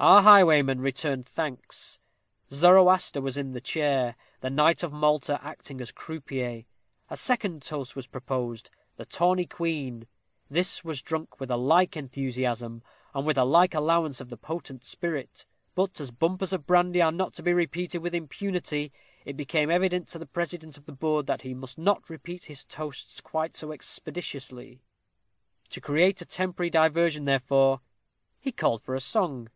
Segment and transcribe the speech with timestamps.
[0.00, 1.98] Our highwayman returned thanks.
[2.50, 6.64] Zoroaster was in the chair, the knight of Malta acting as croupier.
[7.08, 10.06] A second toast was proposed the tawny queen.
[10.50, 12.82] This was drunk with a like enthusiasm,
[13.14, 17.12] and with a like allowance of the potent spirit; but as bumpers of brandy are
[17.12, 18.92] not to be repeated with impunity,
[19.24, 22.64] it became evident to the president of the board that he must not repeat his
[22.64, 24.82] toasts quite so expeditiously.
[25.70, 27.80] To create a temporary diversion, therefore,
[28.38, 29.48] he called for a song.